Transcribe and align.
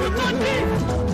Look 0.00 0.16
like 0.16 0.38
this! 0.38 1.09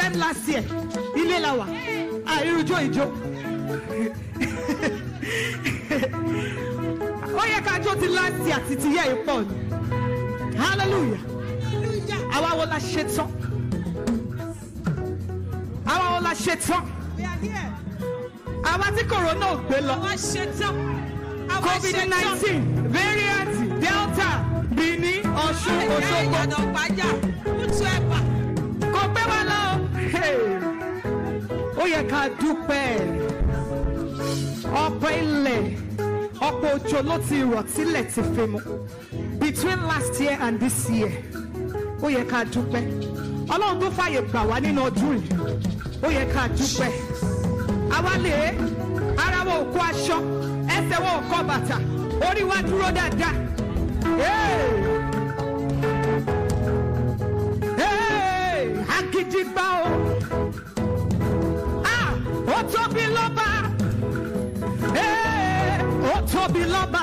same 0.00 0.18
last 0.18 0.48
year. 0.48 0.62
Ilé 1.16 1.38
la 1.40 1.52
wà. 1.58 1.66
Àìrújó 2.32 2.76
ìjó 2.86 3.04
ó 7.40 7.42
yẹ 7.52 7.60
ká 7.66 7.74
jó 7.84 7.92
ti 8.00 8.08
last 8.08 8.38
year 8.46 8.58
àti 8.60 8.74
ti 8.82 8.88
yẹ 8.96 9.04
ìpọ̀ 9.14 9.38
ni. 9.48 9.54
Hallelujah. 10.58 11.22
Àwa 12.36 12.50
wo 12.58 12.64
la 12.72 12.78
ṣe 12.78 13.02
tán? 13.14 13.28
Àwa 15.92 16.06
wo 16.12 16.18
la 16.26 16.32
ṣe 16.34 16.54
tán? 16.66 16.82
Àwa 18.72 18.86
tí 18.96 19.02
corona 19.10 19.46
ò 19.52 19.54
gbé 19.66 19.78
lọ. 19.88 19.94
Covid 21.64 21.96
nineteen 22.12 22.60
variant 22.94 23.52
delta 23.82 24.30
Bini, 24.76 25.14
Ọ̀ṣun 25.44 25.78
Òṣogbo. 25.96 26.38
dúpẹ́ 31.98 32.88
ọ̀pọ̀ 34.84 35.10
ilẹ̀ 35.22 35.62
ọ̀pọ̀ 36.46 36.68
òjò 36.74 36.98
ló 37.08 37.16
ti 37.28 37.36
rọ̀ 37.50 37.62
tílẹ̀ 37.74 38.04
ti 38.12 38.20
fi 38.32 38.44
mu 38.52 38.58
between 39.40 39.80
last 39.90 40.20
year 40.20 40.38
and 40.40 40.60
this 40.60 40.78
year 40.90 41.10
oh, 42.02 42.08
yẹ 42.14 42.22
ká 42.30 42.38
dúpẹ́ 42.52 42.82
ọlọ́run 43.54 43.78
tó 43.80 43.88
fàyè 43.96 44.20
gbà 44.30 44.40
wá 44.50 44.56
nínú 44.64 44.80
ọdún 44.88 45.16
yìí 45.18 45.30
ó 46.04 46.06
oh, 46.06 46.26
ká 46.34 46.42
dúpẹ́ 46.56 46.90
àwa 47.96 48.12
lè 48.24 48.32
ara 49.24 49.40
wa 49.48 49.54
ò 49.62 49.64
kó 49.72 49.80
aṣọ 49.90 50.16
ẹsẹ̀ 50.76 50.98
wa 51.04 51.10
ò 51.18 51.20
kọ́ 51.30 51.40
bàtà 51.48 51.76
orí 52.28 52.42
wa 52.50 52.58
dúró 52.68 52.88
dáadáa. 52.96 53.34
Hey! 54.22 54.68
Hey! 57.80 58.62
Agidigba 58.96 59.66
o. 59.86 59.89
ó 62.60 62.62
tóbi 62.72 63.04
lọ́ba 63.16 63.46
ó 66.12 66.16
tóbi 66.32 66.62
lọ́ba. 66.72 67.02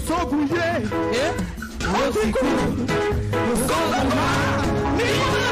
sógun 0.08 0.44
yé. 0.56 0.70
ó 2.00 2.02
ti 2.14 2.24
kú 2.36 2.48
kó 3.70 3.80
lọ 3.92 4.02
bá 4.16 4.30
ní 4.98 5.06
ìlú 5.24 5.44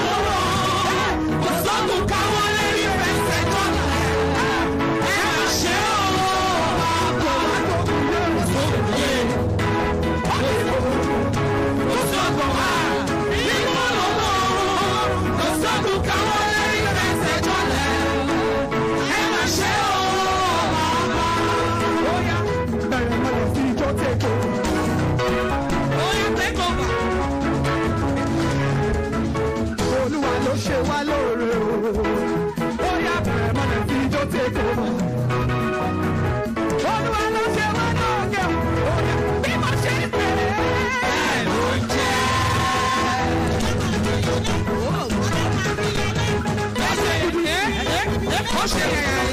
kò 1.43 1.51
sógun 1.65 2.01
káwọn 2.11 2.47
lẹ́yìn 2.57 2.91
fẹsẹ̀ 2.99 3.41
jọ̀lá 3.51 3.85
ẹ̀ 4.03 4.63
ẹ̀ 5.15 5.45
ṣe 5.59 5.75
owó 6.03 6.31
bàbá 6.79 6.93
kò 7.21 8.43
sógun 8.53 8.85
yé. 8.99 9.13
ó 10.33 10.37
ti 10.45 10.63
kú. 10.69 11.42
Oh, 48.65 48.77
yeah. 48.77 49.23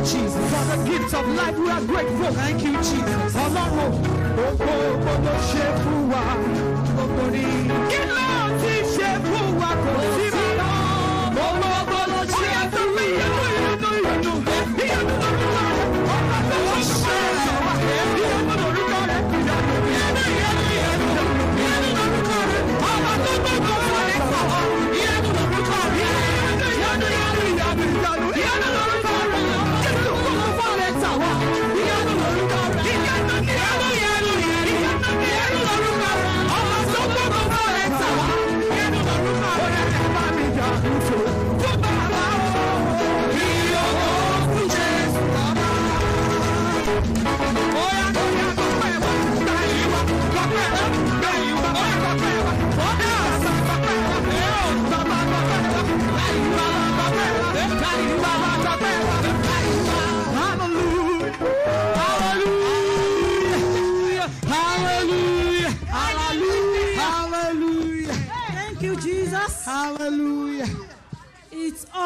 Jesus. 0.00 0.34
For 0.52 0.64
the 0.76 0.84
gifts 0.90 1.14
of 1.14 1.26
life, 1.28 1.56
we 1.58 1.70
are 1.70 1.80
grateful. 1.82 2.32
Thank 2.32 2.62
you, 2.64 2.72
Jesus. 2.78 3.34
Ọlọ́run, 3.34 3.92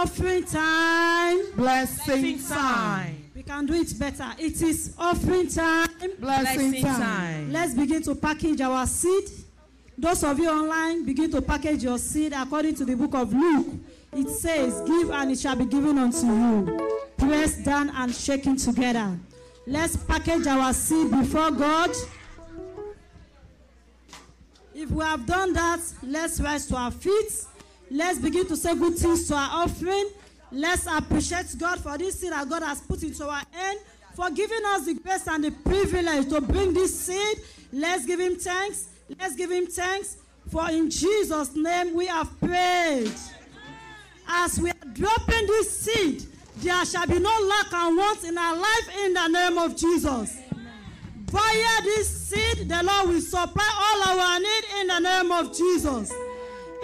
offering 0.04 0.44
time. 0.44 1.52
Blessing 1.56 2.38
time. 2.38 3.30
We 3.34 3.42
can 3.42 3.64
do 3.64 3.72
it 3.72 3.98
better. 3.98 4.30
It 4.38 4.60
is 4.60 4.94
offering 4.98 5.48
time. 5.48 5.88
Blessing 6.18 6.82
time. 6.82 7.50
Let's 7.50 7.74
begin 7.74 8.02
to 8.02 8.14
package 8.14 8.60
our 8.60 8.86
seed. 8.86 9.30
Those 9.96 10.22
of 10.24 10.38
you 10.38 10.50
online, 10.50 11.06
begin 11.06 11.30
to 11.30 11.40
package 11.40 11.84
your 11.84 11.98
seed 11.98 12.34
according 12.36 12.74
to 12.76 12.84
the 12.84 12.94
book 12.96 13.14
of 13.14 13.32
Luke. 13.32 13.66
It 14.12 14.28
says, 14.28 14.82
Give 14.86 15.10
and 15.10 15.30
it 15.32 15.38
shall 15.38 15.56
be 15.56 15.64
given 15.64 15.96
unto 15.98 16.26
you. 16.26 17.00
Pressed 17.16 17.64
down 17.64 17.88
and 17.90 18.14
shaken 18.14 18.56
together. 18.56 19.18
Let's 19.66 19.96
package 19.96 20.46
our 20.46 20.72
seed 20.74 21.10
before 21.10 21.50
God. 21.50 21.90
If 24.74 24.90
we 24.90 25.02
have 25.02 25.24
done 25.24 25.54
that, 25.54 25.80
let's 26.02 26.40
rise 26.40 26.66
to 26.66 26.76
our 26.76 26.90
feet. 26.90 27.46
Let's 27.90 28.18
begin 28.18 28.46
to 28.48 28.56
say 28.56 28.74
good 28.74 28.96
things 28.96 29.28
to 29.28 29.34
our 29.34 29.64
offering. 29.64 30.08
Let's 30.50 30.86
appreciate 30.86 31.54
God 31.58 31.80
for 31.80 31.98
this 31.98 32.20
seed 32.20 32.32
that 32.32 32.48
God 32.48 32.62
has 32.62 32.80
put 32.80 33.02
into 33.02 33.28
our 33.28 33.42
hand, 33.50 33.78
for 34.14 34.30
giving 34.30 34.64
us 34.66 34.86
the 34.86 34.94
grace 34.94 35.26
and 35.26 35.44
the 35.44 35.50
privilege 35.50 36.28
to 36.28 36.40
bring 36.40 36.72
this 36.72 36.98
seed. 36.98 37.38
Let's 37.72 38.06
give 38.06 38.20
Him 38.20 38.36
thanks. 38.36 38.88
Let's 39.18 39.34
give 39.34 39.50
Him 39.50 39.66
thanks. 39.66 40.16
For 40.50 40.70
in 40.70 40.90
Jesus' 40.90 41.54
name 41.56 41.94
we 41.94 42.06
have 42.06 42.38
prayed. 42.40 43.12
As 44.26 44.58
we 44.58 44.70
are 44.70 44.88
dropping 44.92 45.46
this 45.46 45.80
seed, 45.80 46.24
there 46.58 46.84
shall 46.84 47.06
be 47.06 47.18
no 47.18 47.30
lack 47.40 47.72
and 47.72 47.96
want 47.96 48.24
in 48.24 48.38
our 48.38 48.56
life 48.56 48.96
in 49.04 49.14
the 49.14 49.28
name 49.28 49.58
of 49.58 49.76
Jesus. 49.76 50.38
Via 51.26 51.82
this 51.82 52.28
seed, 52.28 52.68
the 52.68 52.82
Lord 52.82 53.08
will 53.08 53.20
supply 53.20 53.68
all 53.76 54.18
our 54.18 54.38
need 54.38 54.64
in 54.80 54.86
the 54.86 54.98
name 55.00 55.32
of 55.32 55.56
Jesus. 55.56 56.12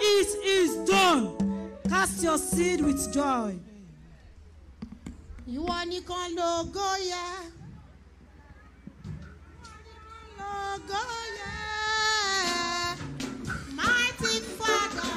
It 0.03 0.29
is 0.57 0.89
done. 0.89 1.23
Cast 1.87 2.23
your 2.23 2.37
seed 2.37 2.81
with 2.81 3.01
joy. 3.13 3.53
ìwọ 5.55 5.77
nìkan 5.89 6.27
lógo 6.37 6.89
yẹ 7.11 7.27
lógo 10.39 11.01
yẹ 11.39 11.55
mighty 13.77 14.35
father 14.57 15.13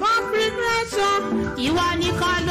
for 0.00 0.18
creation 0.30 1.20
ìwọ 1.66 1.86
nìkan 2.00 2.42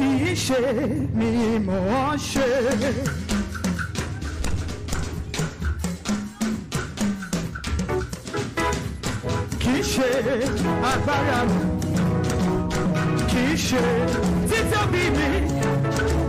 kì 0.00 0.08
ni 1.18 1.58
mò 1.66 1.78
ń 2.14 2.18
ṣe. 2.30 2.48
Kì 9.62 9.72
í 9.76 9.82
ṣe 9.92 10.08
agbára 10.90 11.40
mi. 11.48 11.60
Kì 13.30 13.40
í 13.52 13.56
ṣe 13.66 13.84
títóbi 14.48 15.04
mi. 15.16 15.28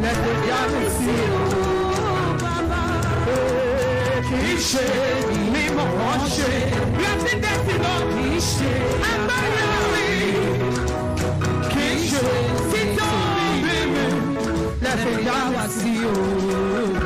Lẹ́gbẹ̀ẹ́ 0.03 0.45
yá 0.49 0.59
sí 0.97 1.15
o. 1.39 1.43
Ee, 3.27 3.35
eh, 3.35 4.17
Kì 4.27 4.37
í 4.51 4.55
ṣe 4.69 4.85
ni 5.53 5.63
mò 5.75 5.85
ń 6.19 6.23
ṣe. 6.35 6.49
Bí 6.97 7.07
ti 7.23 7.33
dẹ́sí 7.43 7.73
lọ 7.83 7.93
kì 8.11 8.23
í 8.35 8.39
ṣe 8.53 8.71
lẹ́fẹ̀ 14.91 15.15
dá 15.27 15.37
wá 15.55 15.63
sí 15.77 15.93
o. 16.13 17.00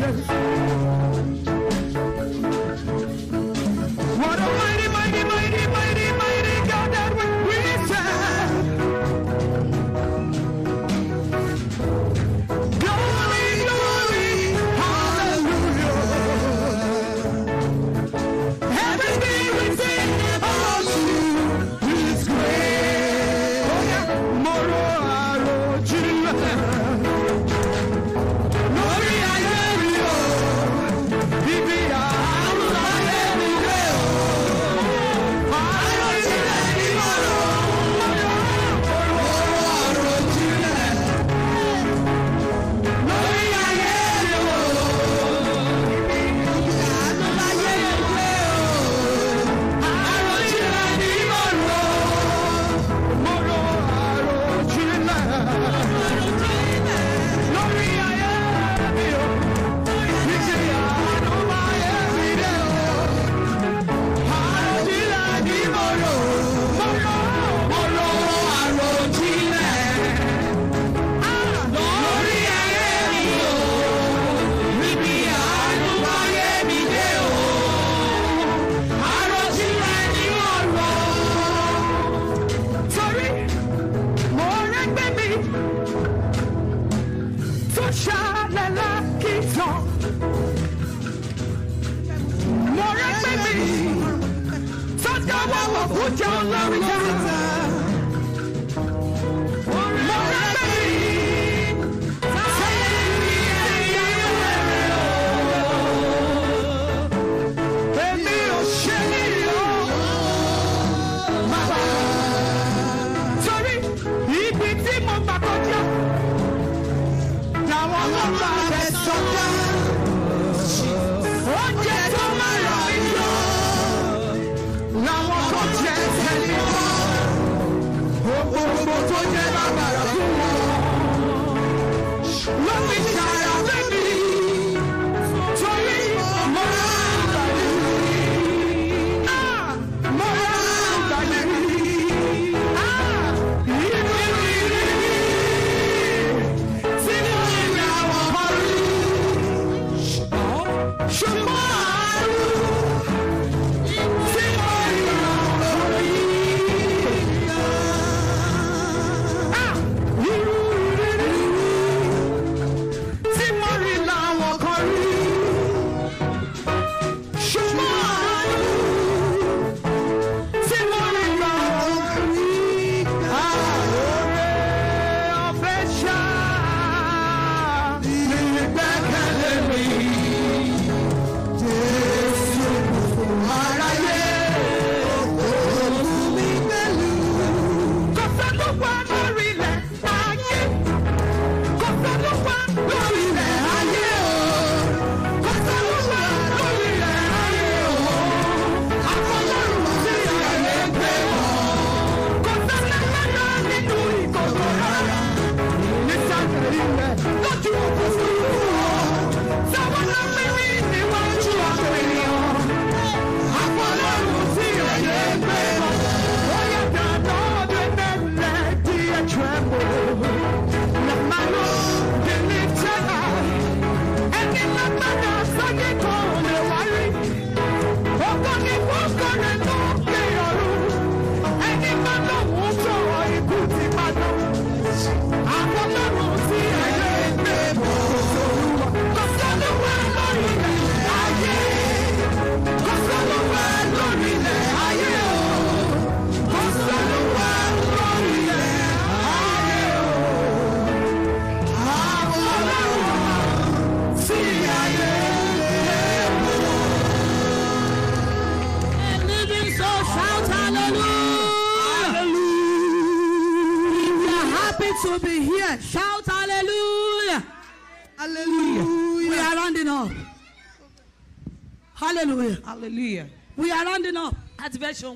at 0.00 1.17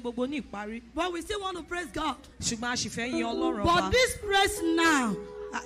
gbogbo 0.02 0.26
ní 0.28 0.42
ìparí. 0.42 0.82
But 0.94 1.12
we 1.12 1.22
still 1.22 1.40
want 1.40 1.56
to 1.56 1.62
praise 1.62 1.86
God. 1.92 2.16
Ṣùgbọ́n 2.40 2.72
a 2.72 2.76
sì 2.76 2.88
fẹ́ 2.90 3.12
yin 3.12 3.24
Ọlọ́run 3.24 3.64
But 3.64 3.84
ọba. 3.84 3.90
this 3.92 4.16
praise 4.18 4.60
now, 4.62 5.16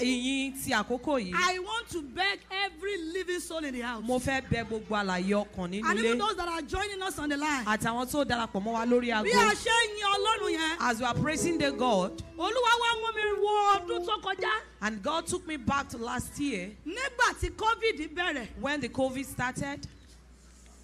Ìyìn 0.00 0.52
ti 0.64 0.72
àkókò 0.72 1.14
yìí. 1.22 1.32
I 1.32 1.60
want 1.60 1.88
to 1.90 2.02
beg 2.02 2.40
every 2.50 2.98
living 3.12 3.38
soul 3.38 3.64
in 3.64 3.72
the 3.72 3.82
house. 3.82 4.02
Mo 4.04 4.18
fẹ́ 4.18 4.42
bẹ 4.50 4.64
gbogbo 4.68 4.90
àlàyé 4.96 5.46
ọkàn 5.46 5.70
nínú 5.70 5.84
And 5.88 5.98
even 6.00 6.16
ilé. 6.16 6.18
those 6.18 6.36
that 6.36 6.48
are 6.48 6.62
joining 6.62 7.00
us 7.02 7.16
on 7.20 7.28
the 7.28 7.36
line. 7.36 7.64
Àtàwọn 7.64 8.10
tó 8.10 8.24
darapọ̀ 8.26 8.60
mọ́ 8.64 8.72
wa 8.72 8.84
lórí 8.84 9.02
Bí 9.04 9.10
a 9.12 9.16
aago. 9.18 9.28
ṣe 9.54 9.70
ń 9.70 9.96
yin 9.96 10.06
Ọlọ́run 10.06 10.58
yẹn, 10.58 10.76
As 10.80 10.98
we 10.98 11.04
are 11.06 11.14
praising 11.14 11.58
the 11.58 11.70
God. 11.70 12.20
Olúwa 12.36 12.72
wá 12.80 12.90
mú 13.00 13.14
mi 13.14 13.22
wo 13.40 13.76
ọdún 13.76 14.04
tó 14.06 14.20
kọjá. 14.20 14.50
And 14.80 15.00
God 15.02 15.26
took 15.28 15.46
me 15.46 15.56
back 15.56 15.88
to 15.90 15.98
last 15.98 16.36
year 16.40 16.70
Nígbà 16.84 17.38
tí 17.40 17.50
COVID 17.50 18.12
bẹ̀rẹ̀, 18.12 18.48
when 18.60 18.80
the 18.80 18.88
COVID 18.88 19.24
started. 19.24 19.86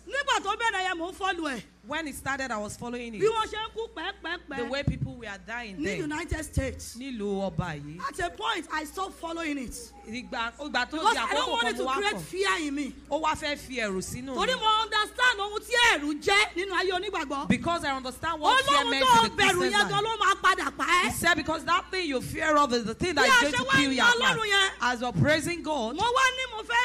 nígbà 0.06 0.44
tó 0.44 0.54
bẹ̀rẹ̀ 0.56 0.88
yẹn 0.90 0.96
mò 0.98 1.10
ń 1.12 1.16
fọ́lù 1.16 1.40
ẹ̀. 1.56 1.62
When 1.84 2.06
it 2.06 2.14
started, 2.14 2.52
I 2.52 2.58
was 2.58 2.76
following 2.76 3.12
Bí 3.12 3.22
it. 3.22 3.22
wọ́n 3.22 3.48
ṣe 3.50 3.58
ń 3.58 3.70
kú 3.74 3.88
The 3.92 4.00
pẹ́ẹ́pẹ́ẹ́pẹ́ 4.00 4.70
way 4.70 4.82
people 4.84 5.14
were 5.16 5.38
dying 5.46 5.76
ní 5.78 5.84
there. 5.84 5.96
United 5.96 6.44
States. 6.44 6.96
Nílùú 6.96 7.50
ọba 7.50 7.74
yìí. 7.74 7.98
At 8.08 8.18
a 8.20 8.30
point, 8.30 8.66
I 8.72 8.84
stopped 8.84 9.14
following 9.18 9.58
it. 9.58 9.74
Ìgbà 10.06 10.52
ìgbà 10.58 10.86
tó 10.86 10.90
Because 10.92 11.14
di 11.14 11.18
I 11.18 11.34
don't 11.34 11.48
àkókò 11.48 11.50
want 11.50 11.62
kan 11.62 11.74
it 11.74 11.76
to 11.78 11.84
wá 11.84 11.94
create 11.96 12.20
fear 12.20 12.58
in 12.60 12.74
me. 12.76 12.94
Ó 13.10 13.20
wá 13.20 13.34
fẹ́ 13.34 13.58
fi 13.58 13.76
ẹ̀rù 13.78 13.98
sínú 13.98 14.34
Torí 14.36 14.54
mi. 14.54 14.60
mo 14.60 14.82
understand 14.82 15.40
ohun 15.40 15.60
tí 15.60 15.74
ẹ̀rù 15.90 16.22
jẹ́ 16.22 16.54
nínú 16.54 16.70
ayé 16.70 16.92
onígbàgbọ́. 17.00 17.48
Because 17.48 17.84
I 17.84 17.96
understand 17.96 18.40
what 18.40 18.64
fear 18.64 18.84
meant 18.88 19.04
tó 19.06 19.22
to 19.24 19.28
the 19.30 19.42
bẹ̀rù 19.42 19.58
Christians. 19.58 19.74
yẹn 19.82 19.88
gan 19.90 20.04
ló 20.04 20.16
máa 20.18 20.34
padà 20.40 20.76
pa 20.76 20.84
He 20.84 21.08
ẹ́. 21.08 21.12
said 21.14 21.36
because 21.36 21.64
that 21.64 21.90
thing 21.90 22.06
you 22.06 22.20
fear 22.20 22.56
of 22.56 22.72
is 22.72 22.84
the 22.84 22.94
thing 22.94 23.14
that 23.16 23.24
Bí 23.28 23.42
a 23.42 23.46
is 23.48 23.52
going 23.52 23.54
ṣe 23.54 23.56
to 23.58 23.64
wá 23.64 23.70
kill 23.72 23.90
ń 23.90 23.92
you 23.94 23.96
yan 23.98 24.06
at 24.06 24.18
last. 24.20 24.36
Ọlọ́run 24.38 24.46
yẹn. 24.46 24.70
As 24.82 25.00
you're 25.00 25.12
praising 25.12 25.62
God, 25.64 25.96
Mo 25.96 26.02
wá 26.02 26.24
ní 26.38 26.44
mo 26.56 26.62
fẹ́ 26.62 26.81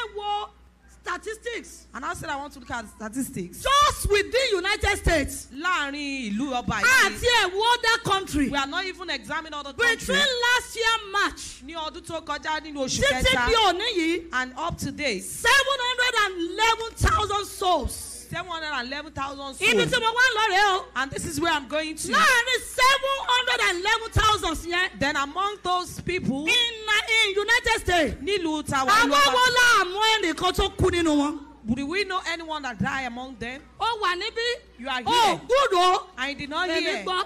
statistics. 1.22 1.86
and 1.94 2.04
I 2.04 2.14
said 2.14 2.28
I 2.30 2.36
want 2.36 2.52
to 2.54 2.60
look 2.60 2.70
at 2.70 2.88
statistics. 2.88 3.62
Just 3.62 4.08
within 4.10 4.32
United 4.52 4.96
States. 4.98 5.48
Láàárín 5.52 6.32
ìlú 6.32 6.52
ọba 6.52 6.80
Àti 6.82 7.24
yìí, 7.24 7.50
ẹ̀wọ́ 7.50 7.74
other 7.74 7.98
country. 8.04 8.48
we 8.48 8.56
are 8.58 8.66
not 8.66 8.84
even 8.84 9.10
examining 9.10 9.54
other 9.54 9.72
Between 9.72 9.96
countries. 9.98 10.26
last 10.54 10.76
year 10.76 11.10
March 11.12 11.62
Ní 11.64 11.74
ọdún 11.74 12.06
tó 12.06 12.20
kọjá 12.24 12.60
nínú 12.62 12.84
oṣù 12.84 13.02
títí 13.02 13.24
kẹta 13.24 13.46
di 13.48 13.54
òní 13.54 13.96
yìí 13.96 14.28
and 14.32 14.52
up 14.56 14.78
to 14.78 14.90
date, 14.92 15.22
seven 15.24 15.54
hundred 15.80 16.14
and 16.24 16.50
eleven 16.50 16.94
thousand 16.96 17.46
souls. 17.46 17.94
seven 18.30 18.46
hundred 18.46 18.66
and 18.72 18.88
eleven 18.88 19.12
thousand 19.12 19.56
Ibi 19.66 19.84
tí 19.84 19.90
souls. 19.90 20.00
mo 20.00 20.12
wá 20.12 20.24
ń 20.28 20.36
lọ 20.36 20.44
rèé 20.52 20.64
o. 20.78 20.84
And 20.96 21.10
this 21.10 21.24
is 21.24 21.40
where 21.40 21.52
I'm 21.52 21.66
going 21.68 21.96
to. 21.96 22.08
Láàárín 22.08 22.60
seven 22.62 23.16
hundred 23.28 23.60
and 23.68 23.78
eleven 23.80 24.10
thousand 24.12 24.70
yẹn 24.72 24.98
Then 25.00 25.16
among 25.16 25.56
those 25.62 26.00
people, 26.02 26.46
in 26.46 26.72
in 27.08 27.34
United 27.34 27.80
States. 27.80 28.14
nílùú 28.22 28.62
tàwa 28.62 28.88
Àwọn 28.90 29.10
lọ́ba- 29.10 29.34
wo 29.34 29.44
láàmú 29.58 30.00
ẹnìkan 30.16 30.52
tó 30.56 30.68
kú 30.76 30.90
nínú 30.90 31.16
wọn? 31.16 31.44
Do 31.74 31.84
we 31.86 32.04
know 32.04 32.20
anyone 32.26 32.62
that 32.62 32.78
died 32.78 33.04
among 33.06 33.36
them? 33.38 33.60
Ó 33.78 34.00
wà 34.00 34.14
níbí. 34.14 34.60
You 34.78 34.88
are 34.88 35.02
Ó 35.04 35.10
here. 35.26 35.40
gbúdọ̀. 35.46 36.06
I 36.16 36.32
did 36.34 36.48
not 36.48 36.68
Èmi 36.68 36.80
hear 36.80 37.04
gbọ́. 37.04 37.24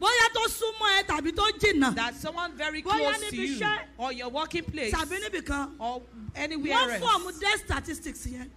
Bóyá 0.00 0.28
tó 0.34 0.46
súnmọ́ 0.46 1.00
ẹ 1.00 1.02
tàbí 1.06 1.32
tó 1.34 1.44
jìnnà. 1.58 1.94
that 1.94 2.14
someone 2.16 2.52
very 2.56 2.82
Bóyá 2.82 2.98
close 3.14 3.18
to 3.30 3.36
níbi 3.36 3.48
you 3.48 3.56
iṣẹ́. 3.58 3.78
or 3.98 4.12
your 4.12 4.28
working 4.28 4.64
place 4.64 4.92
Tàbí 4.92 5.18
níbìkan. 5.22 5.72
or 5.80 6.02
anywhere 6.36 6.74
Wọ́n 6.74 7.00
fọ́ọ̀mù 7.00 7.26
else. 7.28 7.38
death 7.40 7.64
statistics 7.64 8.26
yẹn. 8.26 8.50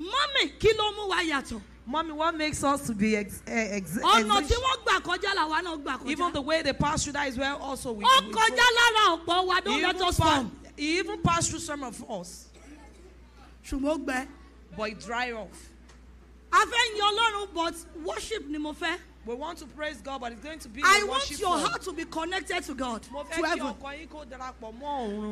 Mọ́mì 0.00 0.58
kí 0.58 0.68
ló 0.76 0.92
mú 0.96 1.08
wa 1.08 1.16
yàtọ̀? 1.22 1.60
Mommy, 1.84 2.12
what 2.12 2.36
makes 2.36 2.62
us 2.62 2.86
to 2.86 2.94
be 2.94 3.16
ex- 3.16 3.42
eh, 3.46 3.76
ex- 3.76 3.96
Ọ̀nà 3.98 4.40
tí 4.46 4.54
wọ́n 4.54 4.84
gbà 4.84 5.00
kọjá 5.02 5.34
làwa 5.34 5.60
náà 5.62 5.82
gbà 5.82 6.08
even 6.10 6.32
the 6.32 6.40
kọjá. 6.40 6.44
way 6.44 6.62
they 6.62 6.72
pass 6.72 7.02
through 7.04 7.12
that 7.14 7.28
is 7.28 7.36
where 7.36 7.54
also 7.54 7.92
we, 7.92 8.04
Ó 8.04 8.20
kọjá 8.30 8.66
lára 8.78 9.18
ọ̀pọ̀ 9.18 9.46
wa 9.46 9.60
don't 9.60 9.82
let 9.82 10.00
us 10.00 10.16
come. 10.16 10.56
he 10.76 10.98
even 10.98 11.20
passed 11.22 11.50
through 11.50 11.58
some 11.60 11.82
of 11.82 12.08
us, 12.10 12.46
Ṣùgbọ́n 13.66 14.04
gbẹ. 14.04 14.28
but 14.76 14.90
it 14.90 15.00
dry 15.00 15.32
off. 15.32 15.68
A 16.52 16.56
fẹ́ 16.56 16.94
yin 16.94 17.02
Ọlọ́run 17.02 17.54
but 17.54 17.74
worship 18.04 18.46
ni 18.46 18.58
mo 18.58 18.72
fẹ́. 18.74 18.98
We 19.24 19.34
want 19.36 19.58
to 19.58 19.66
praise 19.66 19.98
God, 19.98 20.20
but 20.20 20.32
it's 20.32 20.40
going 20.42 20.58
to 20.58 20.68
be 20.68 20.82
I 20.84 21.04
want 21.08 21.30
your 21.38 21.56
heart 21.56 21.80
to 21.82 21.92
be 21.92 22.04
connected 22.04 22.64
to 22.64 22.74
God, 22.74 23.02
to 23.02 23.08
heaven. 23.46 23.74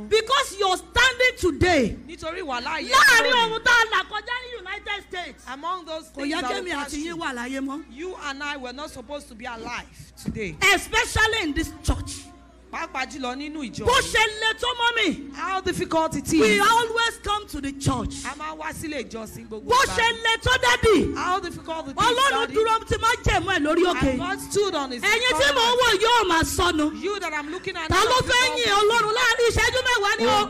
Because 0.08 0.56
you're 0.58 0.76
standing 0.76 1.36
today 1.38 1.96
Nítorí 2.06 2.42
wàhálà 2.42 2.78
yẹn 2.78 2.90
láàárín 2.90 3.32
lónìí. 3.32 3.46
ohun 3.50 3.62
tá 3.64 3.72
a 3.72 3.84
là 3.90 4.04
kọjá 4.08 4.36
ní 4.44 4.60
United 4.60 5.04
States. 5.08 5.44
Among 5.48 5.84
those 5.84 6.08
things 6.10 6.30
that 6.30 6.44
pass 6.44 6.94
mọ́. 6.94 7.84
you 7.90 8.16
and 8.24 8.42
I 8.42 8.56
were 8.56 8.72
not 8.72 8.90
supposed 8.90 9.28
to 9.28 9.34
be 9.34 9.44
alive 9.46 10.12
today. 10.22 10.56
Especially 10.74 11.42
in 11.42 11.52
this 11.52 11.72
church. 11.82 12.26
Pàápàá 12.72 13.04
jùlọ 13.10 13.34
nínú 13.36 13.60
ìjọ. 13.66 13.84
Bó 13.86 13.92
ṣe 14.00 14.22
le 14.40 14.54
tó 14.60 14.68
mọ́ 14.78 14.94
mi. 14.96 15.30
How 15.34 15.60
difficult 15.60 16.14
it 16.16 16.28
We 16.30 16.54
is. 16.54 16.60
always 16.62 17.16
come 17.24 17.46
to 17.48 17.60
the 17.60 17.72
church. 17.72 18.14
A 18.24 18.34
máa 18.38 18.54
wá 18.56 18.70
sílé 18.72 19.02
ìjọsìn 19.04 19.48
gbogbo 19.48 19.66
Bó 19.70 19.76
ìgbà. 19.76 19.96
ṣe 19.96 20.22
le 20.22 20.36
tó 20.42 20.52
dádì. 20.62 21.16
How 21.16 21.40
difficult 21.40 21.88
it 21.88 21.96
is. 21.98 22.06
Ọlọ́run 22.06 22.46
dúró 22.54 22.78
tí 22.88 22.96
máa 23.00 23.14
jẹ̀mú 23.24 23.48
ẹ̀ 23.50 23.58
lórí 23.66 23.82
òkè. 23.90 24.10
And 24.10 24.18
God 24.20 24.40
stood 24.40 24.74
on 24.74 24.90
his 24.92 25.02
Ẹ̀yin 25.02 25.32
tí 25.40 25.48
mò 25.54 25.64
ń 25.66 25.78
wò 25.80 25.98
yóò 25.98 26.26
máa 26.28 26.42
sọnù. 26.44 27.02
You 27.02 27.18
that 27.18 27.32
I'm 27.34 27.50
looking 27.50 27.76
at. 27.76 27.88
Ta 27.88 27.96
ló 28.04 28.18
fẹ́ 28.22 28.56
yin 28.56 28.68
Ọlọ́run 28.68 29.14
láàárín 29.18 29.50
ìṣẹ́jú 29.50 29.80
mẹ́wàá 29.88 30.18
ni 30.18 30.26
o? 30.26 30.40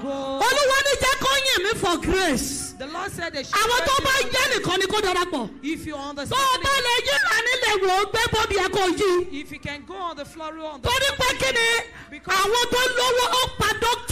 Olúwa 0.45 0.79
ní 0.87 0.93
jẹ́ 1.01 1.15
kó 1.25 1.31
yìn 1.47 1.65
mí 1.65 1.79
for 1.81 1.97
grace. 1.99 2.75
The 2.81 2.87
Lord 2.87 3.13
said 3.13 3.33
they 3.33 3.43
should. 3.45 3.55
Àwọn 3.55 3.81
tó 3.87 3.95
bá 4.05 4.13
jẹ́ 4.29 4.59
nìkan 4.61 4.79
ni 4.79 4.87
kó 4.87 5.01
darapọ̀. 5.01 5.51
If 5.63 5.87
you 5.87 5.95
Tó 5.95 6.09
understand. 6.11 6.41
o 6.41 6.59
bá 6.61 6.75
lè 6.85 6.95
yíra 7.01 7.40
wò 7.81 8.03
ó 8.03 8.05
gbé 8.11 8.23
bọ́bí 8.33 8.57
ẹ̀ 8.65 8.69
kò 8.71 8.83
yí. 8.99 9.33
If 9.43 9.53
you 9.53 9.59
can 9.59 9.85
go 9.87 9.95
on 9.95 10.17
the 10.17 10.25
floor 10.25 10.57
on 10.59 10.81
the. 10.81 10.89
Torí 10.89 11.11
pé 11.19 11.29
kí 11.41 11.51
ni 11.55 12.21
àwọn 12.25 12.65
tó 12.73 12.81
lówó 12.97 13.27
ó 13.31 13.59
pa 13.59 13.71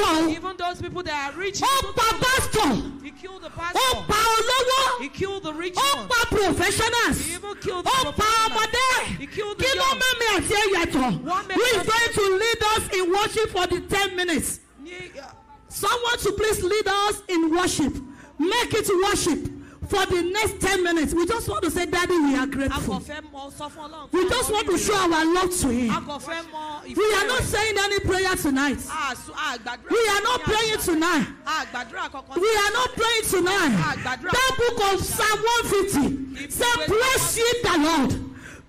o. 0.08 0.28
Even 0.30 0.56
those 0.56 0.80
people 0.80 1.02
that 1.02 1.32
are 1.32 1.38
rich. 1.38 1.60
Ó 1.60 1.92
pa 1.94 2.02
pásítọ̀. 2.18 3.02
He 3.02 3.10
killed 3.10 3.42
the 3.42 3.48
Ó 3.48 3.50
pastor. 3.50 4.04
pa 4.08 4.14
olówó. 4.14 5.00
He 5.02 5.08
killed 5.08 5.42
the 5.42 5.52
rich 5.54 5.74
Ó 5.76 5.96
one. 5.96 6.08
pa 6.08 6.24
professionals. 6.30 7.18
He 7.26 7.34
even 7.34 7.54
killed 7.56 7.84
the 7.84 7.90
Ó 7.90 8.12
pa 8.16 8.48
ọmọdé. 8.48 9.18
He 9.18 9.26
killed 9.26 9.58
the 9.58 9.64
Kí 9.64 9.78
ló 9.78 9.98
mẹ́mi 10.00 10.26
àti? 10.36 11.22
What 11.24 11.52
Who 11.52 11.60
is 11.62 11.86
going 11.86 12.12
to 12.14 12.38
lead 12.38 12.62
us 12.76 12.88
in 12.96 13.12
worship 13.12 13.50
for 13.50 13.66
the 13.66 13.80
ten 13.82 14.16
minutes? 14.16 14.60
Uh, 14.84 15.22
Someone 15.68 16.18
to 16.18 16.32
please 16.32 16.62
lead 16.62 16.88
us 16.88 17.22
in 17.28 17.54
worship. 17.54 17.94
Make 18.38 18.72
it 18.74 18.88
worship 19.04 19.57
for 19.88 20.04
the 20.06 20.22
next 20.22 20.60
10 20.60 20.82
minutes. 20.84 21.14
We 21.14 21.26
just 21.26 21.48
want 21.48 21.64
to 21.64 21.70
say, 21.70 21.86
Daddy, 21.86 22.12
we 22.18 22.34
are 22.36 22.46
grateful. 22.46 22.94
kò 23.00 23.02
fẹ́ 23.02 23.22
mọ 23.32 23.52
sọ 23.56 23.70
fún 23.72 23.90
Ọlọ́run. 23.90 24.12
We 24.12 24.28
just 24.28 24.50
want 24.52 24.66
to 24.66 24.78
show 24.78 24.94
our 24.94 25.24
love 25.34 25.50
to 25.60 25.68
Him. 25.68 25.90
kò 26.06 26.20
fẹ́ 26.20 26.42
mọ 26.52 26.84
ìfẹ́ 26.86 26.96
We 26.96 27.14
are 27.14 27.26
not 27.26 27.42
saying 27.42 27.76
any 27.78 28.00
prayer 28.00 28.34
tonight. 28.36 28.78
A 28.78 29.14
sùn- 29.16 29.34
a 29.36 29.58
gbàdúrà 29.58 29.90
We 29.90 30.08
are 30.08 30.22
not 30.22 30.40
praying 30.42 30.78
tonight. 30.78 31.26
A 31.46 31.66
gbàdúrà 31.72 32.10
kankan. 32.12 32.36
We 32.40 32.50
are 32.64 32.72
not 32.72 32.90
praying 32.94 33.24
tonight. 33.30 33.76
That 34.04 34.54
book 34.58 34.92
of 34.92 35.04
Psalm 35.04 35.38
150 35.72 36.50
said, 36.50 36.86
Praise 36.86 37.38
ye 37.38 37.62
the 37.62 37.78
Lord. 37.78 38.24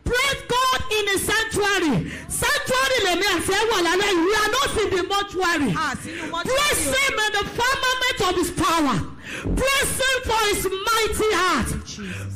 Praise 0.05 0.41
God 0.47 0.81
in 0.97 1.05
the 1.05 1.19
sanctuary. 1.19 2.11
Sanctuary 2.29 2.97
lèmi 3.05 3.25
àti 3.35 3.53
ẹ̀ 3.53 3.69
wà 3.69 3.79
lálẹ́ 3.85 4.09
yìí. 4.09 4.25
We 4.25 4.35
are 4.35 4.51
not 4.57 4.77
in 4.81 4.89
the 4.97 5.03
mortuary. 5.03 5.71
A 5.71 5.95
sínú 5.99 6.31
mọ́tò. 6.31 6.45
Praise 6.45 6.85
him 6.95 7.19
in 7.19 7.31
the 7.33 7.45
firmament 7.59 8.19
of 8.29 8.35
his 8.37 8.51
power. 8.51 9.01
Praise 9.29 9.93
him 10.01 10.17
for 10.25 10.41
his 10.49 10.63
mighty 10.65 11.29
heart. 11.37 11.69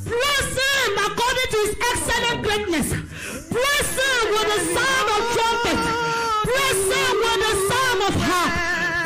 Praise 0.06 0.54
him 0.62 0.92
according 1.08 1.50
to 1.50 1.58
his 1.66 1.74
excellent 1.90 2.38
greatness. 2.44 2.88
Praise 3.50 3.92
him 3.98 4.24
with 4.30 4.48
the 4.54 4.62
sound 4.78 5.08
of 5.10 5.22
trumpet. 5.34 5.80
Praise 6.46 6.84
him 6.94 7.14
with 7.24 7.40
the 7.42 7.54
sound 7.70 8.00
of 8.08 8.14
harp. 8.22 8.54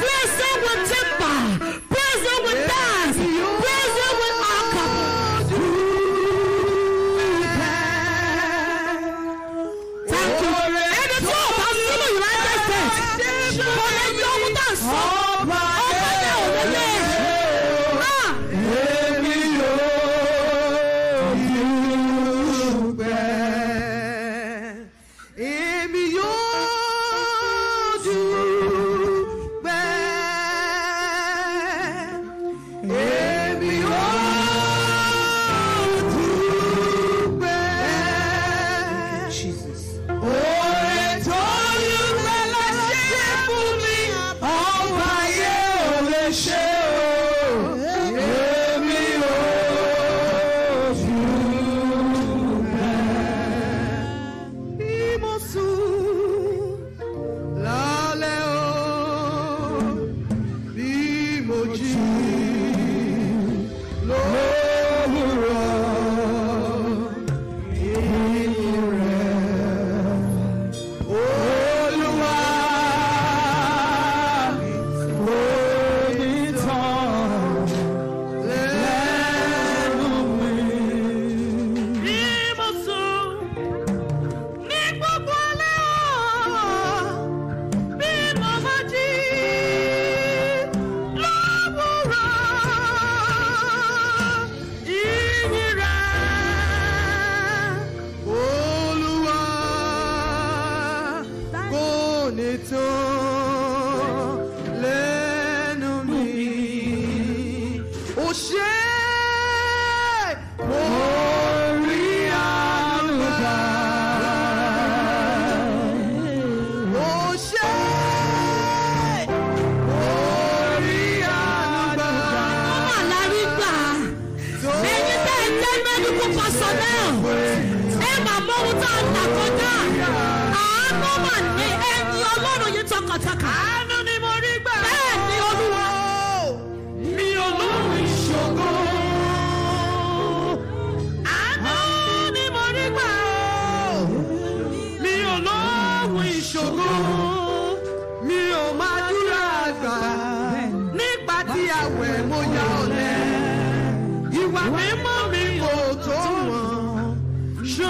Praise 0.03 0.35
him 0.43 0.57
with 0.67 0.81
timbre. 0.91 1.39
Praise 1.87 2.23
him 2.27 2.39
with 2.43 2.67
dance. 2.67 2.86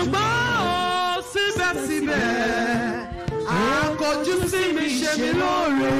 Ṣùgbọ́n 0.08 1.22
síbẹ̀síbẹ̀ 1.32 2.26
àkọjú 3.60 4.36
sí 4.52 4.62
mi 4.76 4.86
ṣe 5.00 5.12
mí 5.22 5.30
lóore. 5.40 5.92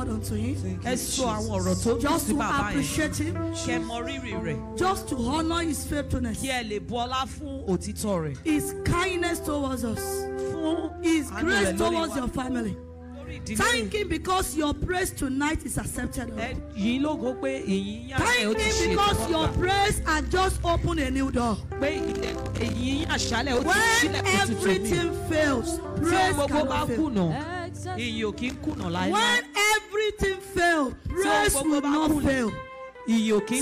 Word 0.00 0.08
unto 0.08 0.34
him. 0.34 0.56
ẹ 0.84 0.96
sọ 0.96 1.26
àwọn 1.26 1.60
ọ̀rọ̀ 1.60 1.84
tó 1.84 1.90
dùn 1.94 2.00
Just 2.00 2.26
sí 2.26 2.32
to 2.32 2.38
bàbá 2.38 2.58
yẹn 2.58 2.68
appreciate 2.68 3.16
him. 3.16 3.34
kẹ 3.66 3.78
mọ 3.86 4.00
rírì 4.06 4.32
rẹ̀ 4.44 4.76
Just 4.78 5.08
to 5.08 5.16
honor 5.16 5.62
his 5.62 5.84
faithfulness. 5.84 6.38
kí 6.42 6.48
ẹ 6.50 6.62
lè 6.68 6.78
bu 6.88 6.94
ọlá 6.96 7.26
fún 7.26 7.66
òtítọ́ 7.66 8.22
rẹ̀ 8.24 8.36
His 8.44 8.74
kindness 8.84 9.40
towards 9.40 9.84
us. 9.84 10.00
fún 10.52 11.02
His 11.02 11.30
grace 11.30 11.78
towards 11.78 12.10
wa. 12.12 12.16
your 12.16 12.28
family. 12.28 12.76
Thank 13.56 13.92
him 13.94 14.08
because 14.08 14.56
your 14.56 14.74
praise 14.74 15.12
tonight 15.12 15.64
is 15.64 15.78
accepted. 15.78 16.28
ẹ 16.36 16.56
yìí 16.76 17.00
lógo 17.00 17.34
pé 17.40 17.62
èyí 17.62 18.08
yín 18.08 18.16
àṣẹ 18.16 18.46
ó 18.48 18.52
Thank 18.52 18.58
ti 18.58 18.70
ṣe 18.70 18.82
him 18.82 18.90
because 18.90 19.30
your 19.30 19.48
praise 19.48 19.98
has 20.04 20.24
just 20.30 20.60
opened 20.64 21.00
a 21.00 21.10
new 21.10 21.30
door. 21.30 21.56
pé 21.80 22.00
èyí 22.60 22.74
yín 22.74 23.06
àṣálẹ̀ 23.08 23.54
ó 23.54 23.60
ti 23.60 23.66
When 23.68 23.78
sílẹ̀ 24.00 24.22
kó 24.22 24.46
tuntun 24.46 24.48
mi 24.48 24.72
everything 24.72 25.10
fails, 25.30 25.68
tí 25.70 25.80
ohun 25.80 26.00
praise 26.02 26.34
gbogbo 26.34 26.64
bá 26.68 26.86
fail. 26.86 26.98
kùnà 26.98 27.26
iyì 27.96 28.22
ò 28.24 28.32
kí 28.32 28.50
ń 28.50 28.54
kùnà 28.64 28.86
láéláé 28.90 29.40
Tí 30.18 30.32
ohun 30.60 30.94
praise 31.08 31.54
gbogbo 31.54 31.82
will 31.82 32.20
not 32.20 32.22
fail. 32.22 32.50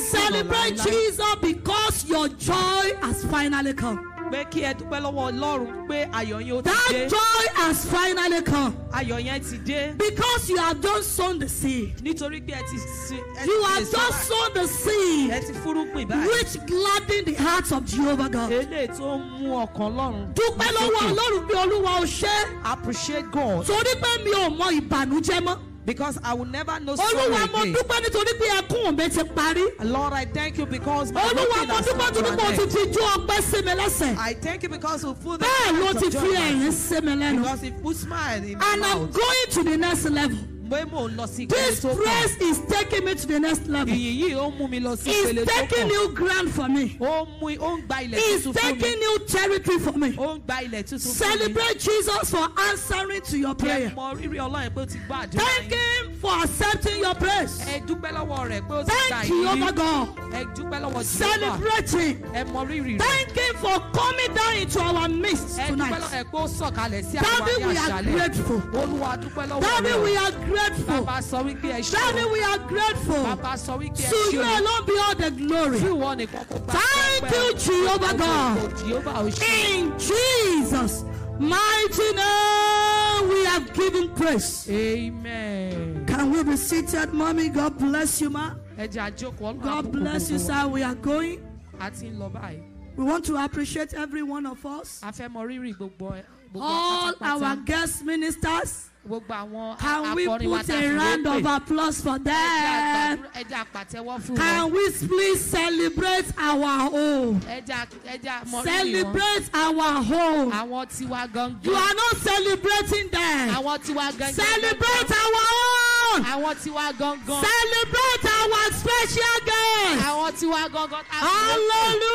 Celebrate 0.01 0.77
Jesus 0.77 1.35
because 1.41 2.05
your 2.09 2.29
joy 2.29 2.93
has 3.01 3.25
finally 3.27 3.73
come. 3.73 4.05
pé 4.31 4.45
kí 4.51 4.61
ẹ 4.63 4.75
dúpẹ́ 4.77 5.01
lọ́wọ́ 5.01 5.33
ọlọ́run 5.33 5.89
pé 5.89 6.11
ayọ̀ 6.13 6.41
yín 6.45 6.53
ó 6.59 6.63
ti 6.63 6.69
That 6.69 6.91
dé. 6.93 7.09
joy 7.09 7.45
has 7.55 7.87
finally 7.87 8.43
come. 8.43 8.75
Ayọ̀ 8.93 9.25
yẹn 9.25 9.41
ti 9.51 9.57
dé. 9.57 9.97
Because 9.97 10.51
you 10.51 10.59
have 10.59 10.79
just 10.83 11.17
sown 11.17 11.39
the 11.39 11.49
seed. 11.49 11.97
nítorí 12.03 12.43
pé 12.47 12.53
ẹ 12.61 12.63
ti 12.71 12.77
sin 12.79 13.23
You 13.47 13.63
have 13.63 13.91
just 13.91 14.29
sown 14.29 14.53
the 14.53 14.67
seed 14.69 15.31
ẹ 15.31 15.47
ti 15.47 15.53
fúrúgbìn 15.55 16.07
báyìí. 16.09 16.27
which 16.27 16.67
gladdened 16.67 17.27
the 17.27 17.35
hearts 17.43 17.73
of 17.73 17.87
Jehovah 17.87 18.29
God. 18.29 18.51
eléyìí 18.51 18.89
tó 18.99 19.17
ń 19.17 19.41
mú 19.41 19.65
ọkàn 19.65 19.97
lọ́run 19.97 20.35
Dúpẹ́ 20.35 20.73
lọ́wọ́ 20.77 21.09
Ọlọ́run 21.09 21.47
bí 21.49 21.55
Olúwa 21.55 22.01
ò 22.01 22.05
ṣe 22.05 22.35
appreciate 22.65 23.31
God. 23.33 23.65
Torí 23.67 23.95
pé 23.97 24.25
mi 24.25 24.33
ò 24.33 24.51
mọ 24.55 24.67
ìbànújẹ́ 24.81 25.41
mọ́. 25.41 25.57
Because 25.89 26.18
I 26.22 26.34
will 26.34 26.45
never 26.45 26.78
know 26.80 26.97
sorrow 26.97 27.24
Olúwa 27.32 27.51
mo 27.51 27.59
again 27.62 27.74
dúpẹ́ 27.74 27.99
nítorí 28.05 28.32
pé 28.39 28.47
ẹkún 28.61 28.97
mi 28.99 29.09
ti 29.09 29.22
parí. 29.24 29.64
Lord 29.84 30.12
I 30.12 30.26
thank 30.26 30.59
you 30.59 30.66
because 30.66 31.11
my 31.12 31.22
Olúwa 31.22 31.66
mo 31.66 31.74
has 31.74 31.86
dúpẹ́ 31.86 31.99
come 31.99 32.12
to 32.14 32.20
nítorí 32.20 32.28
an 32.28 32.36
pé 32.39 32.62
o 32.62 32.66
ti 32.66 32.78
end. 32.80 32.95
fi 32.95 33.01
ọpẹ́ 33.01 33.41
sí 33.51 33.64
mi 33.64 33.72
lẹ́sẹ̀. 33.72 34.18
I 34.18 34.34
thank 34.34 34.62
you 34.64 34.68
because 34.68 35.03
you 35.03 35.14
put 35.14 35.41
the 35.41 35.47
Bẹ́ẹ̀ 35.47 35.72
ló 35.80 35.84
heart 35.86 35.99
ti 35.99 36.07
of 36.07 36.12
fi 36.12 36.18
joy 36.28 36.36
in 36.36 36.61
ẹ̀yìn 36.61 36.72
sí 36.72 37.01
mi 37.03 37.12
lẹ́nu. 37.12 37.43
because 37.43 37.62
it 37.62 37.82
put 37.82 37.97
smile 37.97 38.45
in 38.45 38.59
my 38.59 38.72
And 38.72 38.84
I'm 38.84 39.11
going 39.11 39.47
to 39.53 39.62
the 39.64 39.76
next 39.78 40.05
level. 40.05 40.39
Pé 40.71 40.85
mò 40.91 41.09
ń 41.09 41.16
lọ 41.16 41.27
sí 41.27 41.47
ìpele 41.47 41.66
This 41.71 41.81
tó 41.81 41.89
kàn 41.89 41.97
praise 41.97 42.37
is 42.41 42.59
taking 42.69 43.05
me 43.05 43.14
to 43.14 43.27
the 43.27 43.41
next 43.41 43.66
level. 43.69 43.95
ìyìn 43.95 44.14
yìí 44.23 44.35
ó 44.37 44.51
mú 44.59 44.69
mi 44.69 44.81
lọ 44.81 44.97
sí 44.97 45.11
ìpele 45.11 45.43
It's 45.43 45.53
tó 45.53 45.57
taking 45.61 45.79
kàn 45.79 45.89
new 45.89 46.09
ground 46.14 46.51
for 46.53 46.69
me. 46.69 46.97
ó 47.01 47.27
mú 47.41 47.47
ó 47.59 47.77
ń 47.79 47.83
gba 47.87 47.97
ilẹ̀ 48.03 48.19
It's 48.19 48.45
tuntun 48.45 48.55
fún 48.55 48.75
mi 48.75 48.81
taking 48.81 48.99
new 49.01 49.19
territory 49.27 49.79
for 49.79 49.93
me. 49.99 50.09
ó 50.16 50.35
ń 50.37 50.41
gba 50.47 50.57
ilẹ̀ 50.64 50.83
tuntun 50.83 50.99
fún 50.99 51.09
mi 51.09 51.39
Celebrate 51.39 51.79
Jesus 51.79 52.31
for 52.31 52.49
answering 52.71 53.23
to 53.23 53.37
your 53.39 53.55
prayer. 53.55 53.91
mọ 53.97 54.14
rírì 54.16 54.39
ọlọ́run 54.39 54.71
pé 54.75 54.81
ó 54.83 54.87
ti 54.87 54.99
gbọ́ 55.09 55.16
àdúrà 55.27 55.39
Thank 55.39 55.73
yín 55.73 55.79
Him 55.79 56.19
for 56.21 56.33
accepting 56.45 56.99
your 57.01 57.14
praise. 57.14 57.61
ẹ 57.66 57.83
dúpẹ́ 57.87 58.12
lọ́wọ́ 58.12 58.49
rẹ̀ 58.51 58.61
pé 58.69 58.75
ó 58.75 58.85
ti 58.85 58.91
gbà 58.93 59.09
Thank 59.09 59.29
Jehovah 59.29 59.73
yín 59.73 59.75
God. 59.77 60.09
ẹ 60.35 60.45
dúpẹ́ 60.57 60.79
lọ́wọ́ 60.83 61.03
Jehovah 61.03 61.29
Celebrate 61.29 61.91
Him. 61.91 62.16
ẹ 62.35 62.45
mọ 62.53 62.61
rírì 62.69 62.93
rẹ̀ 62.99 62.99
Thank 62.99 63.31
Him 63.39 63.55
for 63.62 63.77
coming 63.93 64.33
down 64.35 64.55
into 64.57 64.81
our 64.81 65.09
midst 65.09 65.59
ẹ 65.59 65.69
dúpẹ́ 65.69 65.77
lọ́wọ́ 65.77 65.99
tonight. 65.99 66.12
ẹ̀ 66.12 66.25
pé 66.25 66.37
ó 66.39 66.47
sọ̀kalẹ̀ 66.49 67.03
sí 67.11 67.16
àwọn 67.19 67.39
Daddy, 67.39 67.53
ayé 67.53 67.66
we 67.66 67.77
are 67.77 67.91
àṣálẹ̀ 67.91 68.12
grateful. 68.12 68.61
olúwa 68.81 69.11
dúpẹ́ 69.23 69.45
lọ́wọ́ 69.49 69.61
Daddy, 69.62 69.93
we 70.03 70.11
rẹ̀ 70.14 70.19
are 70.19 70.33
grateful. 70.33 70.58
Bàbá 70.87 71.21
sọ 71.23 71.39
wípé 71.45 71.71
ẹ 71.73 71.81
ṣe 71.83 71.93
Daddy, 71.93 72.25
we 72.33 72.43
are 72.43 72.59
grateful. 72.69 73.25
bàbá 73.25 73.57
sọ 73.57 73.79
wípé 73.79 74.01
ẹ 74.03 74.11
To 74.11 74.37
you 74.37 74.43
alone 74.43 74.87
be 74.87 74.93
all 74.99 75.15
the 75.15 75.31
glory. 75.31 75.79
fún 75.79 75.99
ìwọ 75.99 76.17
nìkan 76.19 76.45
kó 76.49 76.59
gbà 76.59 76.73
Thank 76.73 77.33
you, 77.35 77.55
Jehovah 77.59 78.15
God. 78.17 78.79
Jehovah 78.79 79.15
ò 79.23 79.31
ṣe 79.31 79.79
In 79.79 79.99
Jesus' 79.99 81.05
mighty 81.39 82.13
name, 82.15 83.29
we 83.29 83.45
have 83.45 83.73
given 83.75 84.09
praise. 84.15 84.69
amen. 84.71 86.05
Can 86.07 86.31
we 86.33 86.43
be 86.43 86.57
seated, 86.57 87.13
mommy? 87.13 87.49
God 87.49 87.79
bless 87.79 88.21
you, 88.21 88.31
ma. 88.31 88.55
ẹ 88.79 88.89
jẹ́ 88.89 89.13
àjókòó 89.13 89.55
ọlọ́run 89.55 89.63
God 89.63 89.93
bless 89.93 90.31
you, 90.31 90.39
sir. 90.39 90.67
We 90.69 90.83
are 90.83 90.95
going. 90.95 91.41
a 91.81 91.91
ti 91.91 92.07
ń 92.07 92.19
lọ 92.19 92.31
báyìí 92.33 92.63
We 92.97 93.05
want 93.05 93.25
to 93.27 93.37
appreciate 93.37 93.95
every 93.95 94.25
one 94.25 94.45
of 94.47 94.65
us. 94.67 95.01
a 95.03 95.13
fẹ́ 95.13 95.29
mọ 95.31 95.47
rírì 95.47 95.75
gbogbo 95.77 96.13
All 96.61 97.15
our 97.21 97.57
guest 97.57 98.05
ministers. 98.05 98.88
Gbogbo 99.09 99.35
àwọn 99.35 99.79
Can 99.79 100.15
we 100.15 100.27
akọrin 100.27 100.51
wa 100.51 100.59
put 100.59 100.67
tá 100.67 100.75
a 100.75 100.79
a 100.79 100.81
fi 100.81 100.97
round 100.97 101.27
wé 101.27 101.37
of 101.37 101.43
pè 101.43 101.57
applause 101.57 102.01
for 102.01 102.19
ẹ 102.19 102.25
them? 102.25 103.19
jẹ́ 103.49 103.65
àpàtẹ́wọ́ 103.65 104.21
fún 104.21 104.37
wọn 104.37 104.37
Can 104.37 104.71
we 104.73 104.91
please 105.09 105.41
celebrate 105.51 106.27
our 106.39 106.91
home? 106.91 107.41
ẹ 107.49 107.63
jẹ́ 107.67 107.87
ẹ 108.07 108.19
àmọ 108.45 108.63
rírì 108.63 108.65
wọn 108.65 108.65
Celebrate 108.65 109.51
our 109.55 110.03
home. 110.05 110.53
àwọn 110.53 110.87
tiwa 110.89 111.23
You 111.23 111.29
gangan 111.29 111.77
are 111.77 111.95
not 111.95 112.17
celebrating 112.23 113.09
them. 113.11 113.49
àwọn 113.57 113.79
tiwa 113.85 114.13
gangan 114.19 114.35
Celebrate 114.35 115.11
our 115.23 115.45
own. 115.59 116.25
àwọn 116.25 116.55
tiwa 116.63 116.93
gangan 116.99 117.43
Celebrate 117.49 118.25
our 118.39 118.73
special 118.73 119.37
guest. 119.49 120.03
àwọn 120.09 120.33
tiwa 120.39 120.69
gangan 120.69 121.05
a 121.11 121.13
fi 121.13 121.17
pè 121.17 121.29
àwọn 121.29 122.09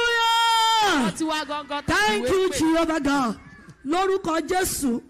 Hallelujah. 0.94 1.12
tiwa 1.18 1.46
gangan 1.46 1.80
a 1.80 1.82
fi 1.84 1.94
Thank 1.94 2.30
you, 2.30 2.50
Jehovah 2.50 3.00
God. 3.00 3.40
Lórúkọ 3.86 4.40
Jésù, 4.48 5.02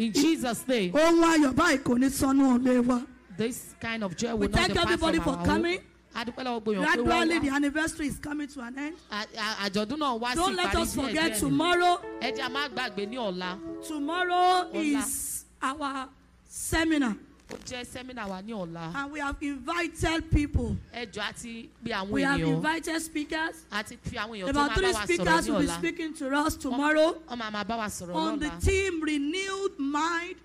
in 0.00 0.12
Jesus 0.12 0.66
name 0.68 0.92
ohun 0.92 1.22
ayọ̀ 1.22 1.52
báyìí 1.54 1.78
kò 1.84 1.98
ní 1.98 2.08
sọnù 2.08 2.58
ọ̀lẹ́ 2.58 2.86
wa. 2.86 3.06
this 3.36 3.74
kind 3.80 4.02
of 4.04 4.16
joy 4.16 4.32
We 4.34 4.46
will 4.46 4.48
not 4.50 4.56
thank 4.60 4.68
depart 4.72 4.84
everybody 4.92 5.18
from 5.18 5.24
for 5.24 5.30
our 5.30 5.36
home 5.38 5.46
coming. 5.46 5.80
adúpẹ́ 6.14 6.44
lọ́wọ́ 6.44 6.62
gbòyàn 6.64 6.80
pé 6.80 7.04
Gradually, 7.04 7.34
wọ́n 7.36 7.42
the 7.42 7.48
wá 7.50 7.56
anniversary 7.56 8.06
is 8.08 8.18
coming 8.18 8.48
to 8.48 8.60
an 8.60 8.78
end. 8.78 8.96
Àjọ̀dún 9.64 9.98
náà 9.98 10.20
wá 10.20 10.30
sí 10.32 10.36
Don't 10.36 10.56
let 10.56 10.74
us 10.74 10.94
forget 10.94 11.38
tomorrow. 11.38 12.00
ẹ 12.20 12.36
jẹ́ 12.36 12.46
a 12.46 12.48
má 12.50 12.68
gbàgbé 12.68 13.08
ní 13.08 13.16
ọ̀la 13.16 13.58
Tomorrow 13.86 14.70
is 14.74 15.44
our 15.62 16.08
seminar, 16.48 17.14
ó 17.50 17.56
jẹ́ 17.66 17.84
sẹ́mínà 17.84 18.28
wa 18.28 18.40
ní 18.42 18.52
ọ̀la 18.52 18.94
and 18.94 19.12
we 19.12 19.20
have 19.20 19.36
invited 19.42 20.30
people. 20.30 20.76
ẹ 20.94 21.06
jọ 21.12 21.22
àti 21.22 21.68
bí 21.84 21.90
àwọn 21.92 22.10
We 22.10 22.22
have 22.22 22.40
invited 22.40 23.02
speakers. 23.02 23.56
àti 23.70 23.98
fi 24.02 24.16
àwọn 24.16 24.36
èèyàn 24.38 24.46
tó 24.46 24.50
About 24.50 24.70
máa 24.70 24.74
three 24.74 24.92
bá 24.92 24.92
wa 24.92 25.00
sọ̀rọ̀ 25.00 25.04
speakers 25.04 25.46
ní 25.46 25.50
will 25.50 25.60
be 25.60 25.66
ọ̀la 25.66 25.78
speaking 25.78 26.14
to 26.14 26.24
us 26.46 26.56
tomorrow 26.56 27.12
wọ́n 27.28 27.38
máa 27.38 27.50
máa 27.52 27.64
bá 27.64 27.76
wa 27.78 27.86
sọ̀rọ̀ 27.86 28.14
on 28.14 28.38
the 28.38 28.46
lọ́la 28.46 28.60
theme 28.62 29.00
renewed 29.02 29.78
mind, 29.78 30.36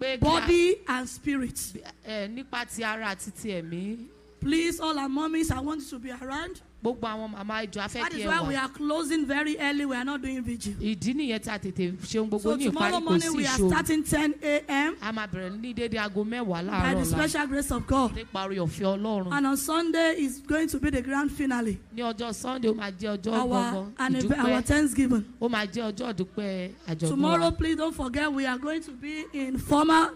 pé 0.00 0.18
body, 0.20 0.76
and 0.88 1.08
spirit. 1.08 1.58
nípa 2.06 2.66
ti 2.68 2.82
ara 2.84 3.14
àti 3.14 3.30
ti 3.34 3.48
ẹ̀mí 3.50 4.06
Please, 4.40 4.80
all 4.80 4.98
our 4.98 5.08
mommies, 5.08 5.52
I 5.52 5.60
want 5.60 5.82
you 5.82 5.88
to 5.90 5.98
be 6.00 6.10
around. 6.10 6.60
Gbogbo 6.82 7.06
àwọn 7.08 7.30
màmá 7.34 7.64
ìjọ 7.66 7.80
afẹ́ 7.86 8.00
That 8.02 8.12
kí 8.12 8.18
is 8.20 8.24
ẹ 8.26 8.28
why 8.28 8.40
we 8.48 8.54
wà 8.54 8.62
are 8.64 8.68
closing 8.72 9.24
very 9.26 9.58
early. 9.58 9.84
We 9.86 9.96
are 9.96 10.04
not 10.04 10.20
doing 10.22 10.42
vigil. 10.42 10.74
ìdí 10.80 11.14
nìyẹn 11.14 11.38
tí 11.40 11.50
a 11.50 11.58
tètè 11.58 11.92
ṣeun 12.02 12.28
gbogbo 12.28 12.42
So 12.42 12.56
ní 12.56 12.64
ìparí 12.66 12.72
tomorrow 12.72 13.00
kò 13.00 13.04
morning 13.04 13.30
sí 13.30 13.36
we 13.36 13.46
are 13.46 13.58
starting 13.68 14.02
10 14.02 14.34
a.m. 14.42 14.96
a 15.00 15.12
máa 15.12 15.26
bẹ̀rẹ̀ 15.26 15.60
ní 15.60 15.74
dédé 15.74 15.98
aago 15.98 16.24
mẹ́wàá 16.24 16.62
by 16.62 16.70
láàárọ̀ 16.70 17.04
the 17.04 17.04
ọ̀la 17.04 17.14
special 17.16 17.46
grace 17.46 17.70
of 17.70 17.86
God. 17.86 18.12
nípa 18.16 18.40
orí 18.46 18.56
ọ̀fẹ́ 18.58 18.98
ọlọ́run 18.98 19.32
And 19.32 19.46
on 19.46 19.56
Sunday 19.56 20.16
is 20.18 20.40
going 20.40 20.68
to 20.68 20.78
be 20.78 20.90
the 20.90 21.02
grand 21.02 21.30
finale. 21.30 21.78
ní 21.94 22.02
ọjọ́ 22.02 22.34
sunday 22.34 22.70
ó 22.70 22.74
máa 22.74 22.90
jẹ́ 22.90 23.16
ọjọ́ 23.16 23.32
gbọ̀ngàn 23.46 23.92
and 23.98 24.16
our 24.16 24.22
ìdúpẹ́ 24.22 24.64
Thanksgiving. 24.64 25.24
ó 25.40 25.48
máa 25.48 25.66
jẹ́ 25.66 25.92
ọjọ́ 25.92 26.14
ìdúpẹ́ 26.14 26.70
àjọ̀dún 26.88 27.08
Tomorrow, 27.08 27.44
wa 27.44 27.50
please 27.52 27.76
don't 27.76 27.94
forget, 27.94 28.32
we 28.32 28.44
are 28.46 28.58
going 28.58 28.80
to 28.82 28.90
be 28.92 29.24
in 29.32 29.56
formal. 29.58 30.10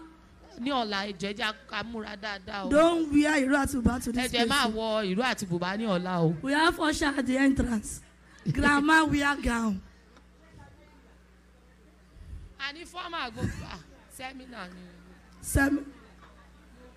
Ní 0.59 0.69
ọ̀la 0.71 0.99
ìjọ 1.13 1.27
ẹja 1.33 1.53
ká 1.69 1.83
múra 1.83 2.15
dáadáa 2.15 2.65
o 2.65 2.69
Don't 2.69 3.11
wear 3.13 3.37
Iro 3.43 3.57
Atuba 3.57 3.99
to 4.03 4.11
this 4.11 4.31
ẹjẹ 4.31 4.47
máa 4.47 4.63
place. 4.65 4.75
wọ 4.77 5.15
ìró 5.15 5.23
àti 5.23 5.45
bùbá 5.47 5.77
ní 5.77 5.85
ọ̀la 5.85 6.19
o 6.23 6.35
We 6.41 6.53
have 6.53 6.79
usher 6.79 7.13
at 7.17 7.25
the 7.25 7.37
entrance. 7.37 8.01
Grandma 8.51 9.03
wear 9.11 9.35
gown. 9.41 9.81
àní 12.59 12.83
fọ́ọ̀mù 12.85 13.15
ah, 13.71 13.79
sẹ́mínà 14.17 14.67
ni 14.73 14.81
Sem- 15.41 15.85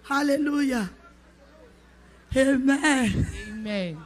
Hallelujah. 0.03 0.89
Amen. 2.37 3.27
amen 3.49 3.97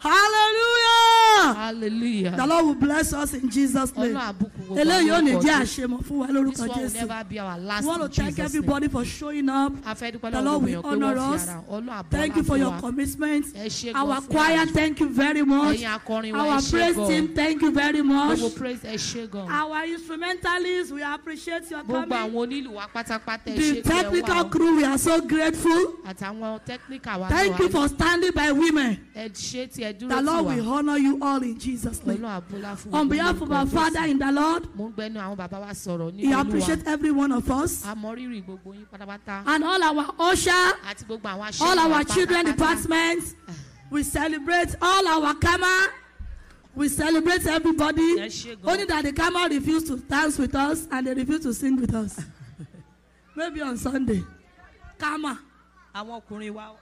Hallelujah. 0.00 1.54
hallelujah 1.54 2.30
The 2.36 2.46
Lord 2.46 2.66
will 2.66 2.74
bless 2.74 3.12
us 3.12 3.34
in 3.34 3.48
Jesus' 3.50 3.94
name. 3.96 4.14
ọlọ́run 4.14 4.32
àbùkù 4.32 4.60
gbogbo 4.66 4.80
Eléyìí 4.80 5.10
ò 5.10 5.22
ní 5.22 5.30
àwọn 5.32 5.42
jẹ́ 5.42 5.54
ọkọ̀ 5.54 5.62
àṣemọ̀ 5.62 6.02
fún 6.04 6.16
wa 6.18 6.26
this 6.26 6.36
lórúkọ 6.36 6.58
one 6.60 6.68
will 6.68 6.88
Jésù. 6.88 6.94
never 6.94 7.24
be 7.28 7.38
our 7.40 7.58
last 7.58 7.82
We 7.82 7.88
want 7.88 8.00
to 8.00 8.04
in 8.06 8.10
thank 8.12 8.36
Jesus 8.36 8.38
name 8.38 8.46
everybody 8.46 8.88
for 8.88 9.04
showing 9.04 9.48
up. 9.48 9.72
The 9.82 9.88
lọ́wọ́ 9.90 10.44
Lord 10.44 10.62
gbogbo 10.62 10.64
will 10.64 10.68
èèyàn 10.68 10.82
pé 10.82 10.88
honor 10.88 11.14
wọ́n 11.16 11.34
us. 11.34 11.44
fi 11.44 11.50
ara 11.50 11.62
ọlọ́run 11.70 11.88
àbọ̀ 12.02 12.10
Thank 12.10 12.36
you 12.36 12.42
for 12.44 12.56
your 12.58 12.72
commitment. 12.80 13.46
ẹ 13.54 13.66
ṣe 13.66 13.94
Our 13.94 14.20
choir, 14.22 14.66
thank 14.66 15.00
you 15.00 15.08
very 15.08 15.42
much. 15.42 15.78
ẹ̀yin 15.78 15.98
akọrin 15.98 16.32
wa 16.32 16.44
ẹ 16.44 16.52
Our 16.52 16.62
praise 16.70 16.96
team, 17.08 17.28
thank 17.34 17.62
you 17.62 17.70
very 17.72 18.02
much. 18.02 18.38
gbogbo 18.38 18.56
praise 18.56 18.80
ẹ 18.84 18.94
ṣe 18.94 19.30
gan 19.30 19.48
Our 19.50 19.84
instrumentalists, 19.86 20.92
we 20.92 21.02
appreciate 21.02 21.70
your 21.70 21.82
gbogbo 21.82 22.08
coming. 22.08 22.32
àwọn 22.32 22.64
onílù 22.64 22.70
wa 22.74 22.86
pátápátá 22.94 23.46
ẹ 23.46 23.56
The 23.56 23.72
ṣe 23.80 23.84
technical 23.84 24.34
wa 24.36 24.40
o. 24.42 24.48
crew, 24.48 24.76
we 24.76 24.84
are 24.84 24.98
so 24.98 25.20
grateful. 25.20 25.94
àtàwọn 26.06 26.64
technical 26.64 27.20
wa 27.20 27.28
Thank 27.28 27.58
you 27.58 27.68
for 27.68 27.88
standing 27.88 28.32
by 28.32 28.52
women. 28.52 28.98
ẹ 29.16 29.28
ṣe 29.32 29.68
tí 29.68 29.82
ẹ 29.84 29.87
dúró 29.87 29.87
The 29.92 30.22
Lord 30.22 30.46
will 30.46 30.68
honor 30.72 30.96
you 30.98 31.18
all 31.22 31.42
in 31.42 31.58
Jesus' 31.58 32.04
name. 32.04 32.24
On 32.24 33.08
behalf 33.08 33.40
of 33.40 33.52
our 33.52 33.66
Father 33.66 34.04
in 34.04 34.18
the 34.18 34.32
Lord, 34.32 34.68
He 36.16 36.32
appreciates 36.32 36.82
every 36.86 37.10
one 37.10 37.32
of 37.32 37.50
us 37.50 37.84
and 37.86 38.04
all 38.04 39.82
our 39.82 40.04
OSHA, 40.18 41.60
all 41.60 41.78
our 41.78 42.04
children 42.04 42.46
departments. 42.46 43.34
We 43.90 44.02
celebrate 44.02 44.74
all 44.82 45.08
our 45.08 45.34
Kama. 45.34 45.88
We 46.74 46.88
celebrate 46.88 47.46
everybody. 47.46 48.20
Only 48.64 48.84
that 48.84 49.02
the 49.04 49.12
Kama 49.12 49.48
refuse 49.50 49.84
to 49.84 49.96
dance 49.96 50.38
with 50.38 50.54
us 50.54 50.86
and 50.90 51.06
they 51.06 51.14
refuse 51.14 51.40
to 51.40 51.54
sing 51.54 51.76
with 51.80 51.94
us. 51.94 52.20
Maybe 53.36 53.60
on 53.62 53.76
Sunday. 53.76 54.22
Kama. 54.98 55.38
Àwọn 55.94 56.20
ọkùnrin 56.22 56.52
wa. 56.54 56.76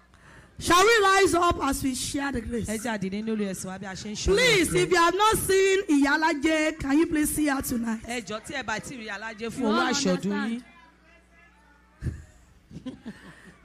Shall 0.59 0.83
we 0.83 0.99
rise 1.03 1.35
up 1.35 1.63
as 1.63 1.83
we 1.83 1.95
share 1.95 2.33
the 2.33 2.41
ẹ 2.41 2.49
grace? 2.49 2.67
jáde 2.83 3.11
nínú 3.11 3.33
olú 3.37 3.45
ẹ̀sìn 3.51 3.67
wa 3.67 3.79
bí 3.79 3.87
a 3.87 3.93
ṣe 3.93 4.11
ń 4.11 4.17
ṣe. 4.17 4.25
Please, 4.33 4.75
if 4.75 4.91
you 4.91 4.97
have 4.97 5.15
not 5.15 5.37
seen 5.37 5.83
Iyalaje, 5.85 6.79
can 6.81 6.99
you 6.99 7.07
please 7.07 7.31
see 7.35 7.47
her 7.47 7.61
tonight? 7.63 8.03
ẹ 8.05 8.25
jọ 8.27 8.41
tí 8.41 8.55
ẹ 8.55 8.63
bá 8.65 8.79
tí 8.81 8.97
rí 8.97 9.07
alájẹ 9.09 9.51
fún 9.51 9.67
owó 9.73 9.91
àṣọdún 9.91 10.49
yín 10.51 10.63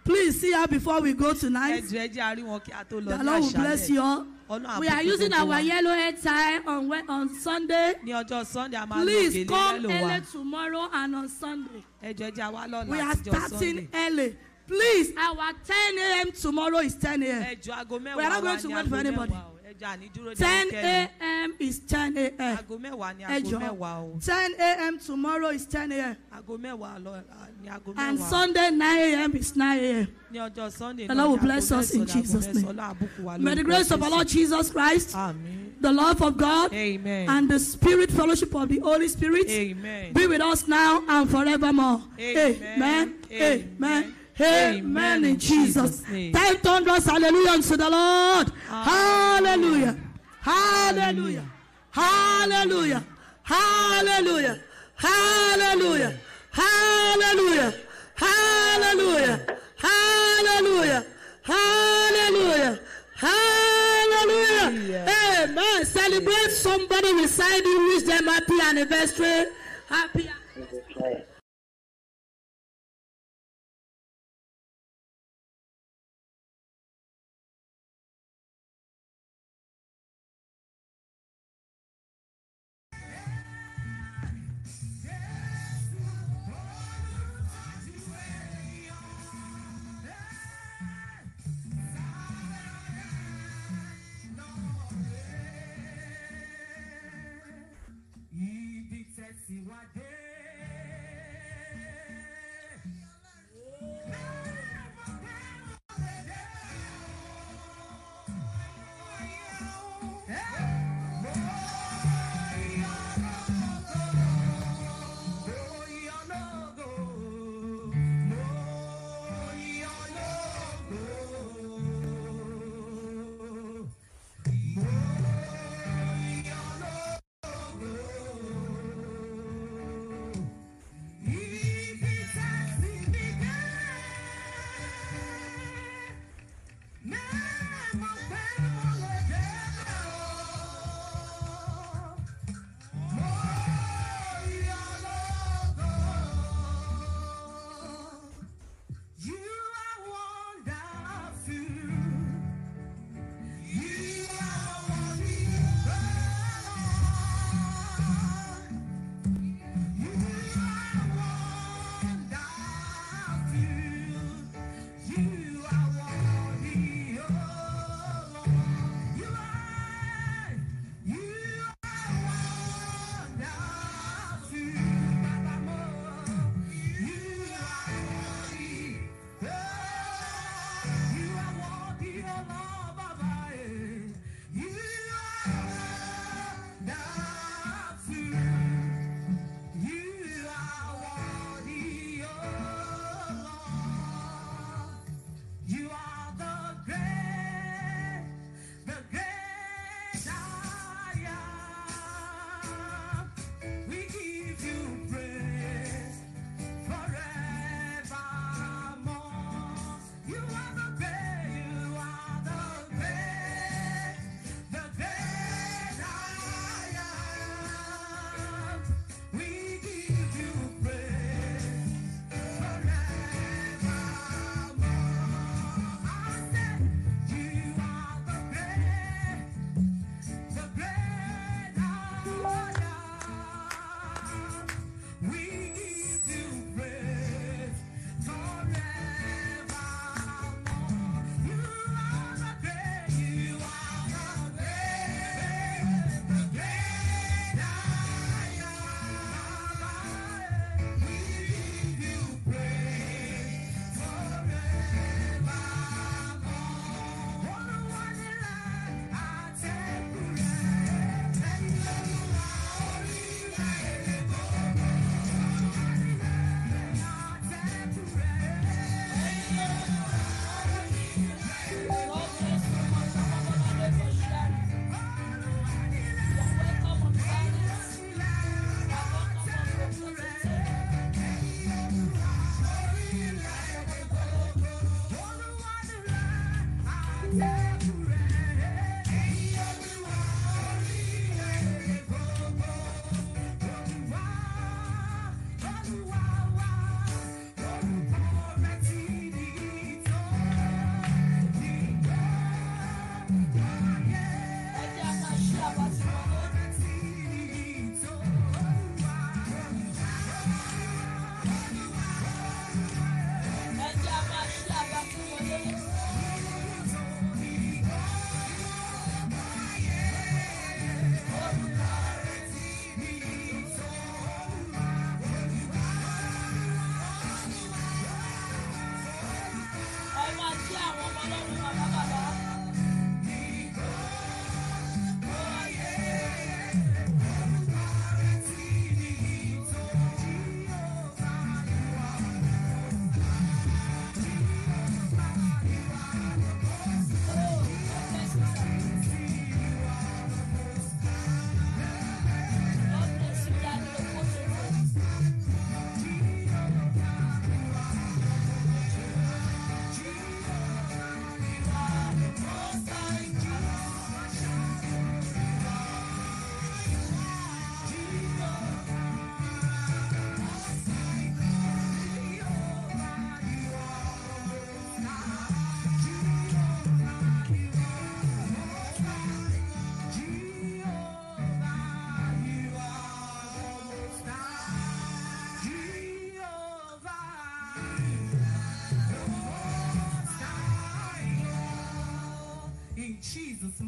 Please 0.03 0.41
see 0.41 0.51
her 0.51 0.67
before 0.67 0.99
we 1.01 1.13
go 1.13 1.31
ẹ 1.33 1.39
tonight. 1.39 1.83
jọ 1.85 1.97
ẹ 1.99 2.07
jẹ́ 2.13 2.23
àárín 2.23 2.45
wọn 2.45 2.59
kí 2.63 2.71
a 2.73 2.83
tó 2.83 2.97
lọ 2.99 3.07
The 3.09 3.17
ní 3.17 3.23
Lord 3.25 3.41
will 3.43 3.53
bless 3.53 3.89
you 3.89 4.01
àṣálẹ̀ 4.01 4.05
all. 4.05 4.25
We 4.81 4.87
are 4.89 5.01
using 5.01 5.31
our 5.31 5.61
yellow 5.61 5.91
hair 5.93 6.11
tie 6.11 6.59
on 6.67 6.91
on 7.07 7.29
Sunday. 7.39 7.93
ní 8.03 8.11
ọjọ́ 8.11 8.45
sunday 8.45 8.77
a 8.81 8.85
máa 8.85 9.01
Please 9.03 9.33
gèlè 9.33 9.47
come 9.47 9.79
yẹ́lò 9.79 10.01
wa 10.03 10.11
early 10.11 10.25
tomorrow 10.31 10.89
and 10.91 11.15
on 11.15 11.29
Sunday. 11.29 11.83
ẹ 12.03 12.13
jọ 12.13 12.25
ẹ 12.27 12.35
jẹ́ 12.35 12.51
àwa 12.51 12.67
lọ́la 12.67 12.87
We 12.89 12.99
are 12.99 13.15
starting 13.15 13.57
sunday 13.59 13.87
early. 13.93 14.35
Please, 14.71 15.11
our 15.17 15.51
10 15.65 15.97
a.m. 15.99 16.31
tomorrow 16.31 16.77
is 16.79 16.95
10 16.95 17.23
a.m. 17.23 17.43
aago 17.71 17.97
We 17.97 18.07
are 18.09 18.15
mẹ́wàá 18.15 18.29
not 18.29 18.31
wa 18.31 18.41
going 18.41 18.59
to 18.59 18.67
wait 18.69 18.87
for 18.87 18.95
aago 18.95 19.07
anybody. 19.07 19.31
mẹ́wàá 19.33 19.43
o 19.43 19.59
ẹ 19.67 19.73
jọ 19.79 19.87
àní 19.93 20.09
dúró 20.13 20.29
de 20.35 20.45
10 20.45 20.71
ẹnikẹ́ni 20.71 21.09
a.m. 21.19 21.53
is 21.59 21.79
10 21.79 22.17
a.m. 22.17 22.57
aago 22.57 22.77
mẹ́wàá 22.79 23.15
ní 23.17 23.21
Ẹ 23.23 23.25
aago 23.27 23.49
jọ̀ọ́. 23.49 23.59
mẹ́wàá 23.59 23.95
o 23.99 24.19
10 24.19 24.55
a.m. 24.59 24.99
tomorrow 24.99 25.49
is 25.49 25.65
10 25.67 25.91
a.m. 25.91 26.15
aago 26.31 26.57
mẹ́wàá 26.57 27.03
lọ 27.03 27.23
ní 27.63 27.69
aago 27.69 27.93
And 27.97 28.19
Sunday 28.19 28.71
9 28.71 28.99
a.m. 29.13 29.35
is 29.35 29.55
9 29.55 29.79
a.m. 29.79 30.07
ní 30.31 30.37
ọjọ́ 30.39 30.71
sunday 30.71 31.07
The 31.07 31.15
Lord 31.15 31.29
will 31.31 31.37
bless 31.39 31.71
us 31.73 31.91
in 31.91 32.05
Jesus' 32.05 32.47
name. 32.53 33.43
May 33.43 33.55
the 33.55 33.63
grace 33.63 33.91
of 33.91 34.01
our. 34.01 34.09
Lord 34.09 34.27
Jesus 34.29 34.69
Christ, 34.71 35.11
the 35.81 35.91
love 35.91 36.21
of 36.21 36.37
God, 36.37 36.71
Amen. 36.73 37.27
and 37.29 37.49
the 37.49 37.59
spirit 37.59 38.09
fellowship 38.11 38.53
of 38.55 38.69
the 38.69 38.79
Holy 38.79 39.07
Spirit 39.09 39.49
Amen. 39.49 40.13
be 40.13 40.27
with 40.27 40.41
us 40.41 40.67
now 40.67 41.03
and 41.09 41.29
forevermore. 41.29 42.01
Amen. 42.19 42.55
Amen. 42.75 43.15
Amen. 43.31 43.75
Amen. 43.77 44.15
Amen. 44.43 45.25
In 45.25 45.37
Jesus' 45.39 46.07
name. 46.07 46.33
Ten 46.33 46.57
thunders, 46.57 47.05
hallelujah 47.05 47.51
unto 47.51 47.77
the 47.77 47.89
Lord. 47.89 48.51
Hallelujah. 48.67 49.97
Hallelujah. 50.41 51.45
Hallelujah. 51.91 53.03
Hallelujah. 53.43 54.59
Hallelujah. 54.95 56.19
Hallelujah. 56.51 57.73
Hallelujah. 58.15 59.45
Hallelujah. 59.77 61.05
Hallelujah. 61.43 62.79
Hallelujah. 63.15 65.05
Amen. 65.43 65.85
Celebrate 65.85 66.51
somebody 66.51 67.13
beside 67.13 67.63
you. 67.63 67.87
Wish 67.93 68.03
them 68.03 68.25
happy 68.25 68.61
anniversary. 68.61 69.45
Happy. 69.87 70.29
Ibi 70.57 71.30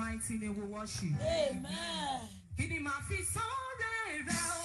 mighty 0.03 0.37
name 0.37 0.55
we 0.59 0.65
worship. 0.65 1.15
Amen. 1.21 2.27
Kí 2.57 2.67
ni 2.69 2.77
màá 2.85 2.99
fi 3.07 3.15
sọ́ọ́rẹ́ 3.33 3.95
rẹ 4.27 4.37
olúwa? 4.55 4.62